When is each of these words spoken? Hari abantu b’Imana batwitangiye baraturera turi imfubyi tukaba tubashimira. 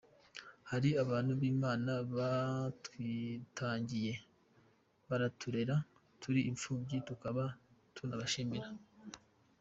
Hari 0.69 0.89
abantu 1.03 1.31
b’Imana 1.39 1.93
batwitangiye 2.15 4.11
baraturera 5.07 5.75
turi 6.21 6.39
imfubyi 6.51 6.95
tukaba 7.07 7.43
tubashimira. 7.95 8.67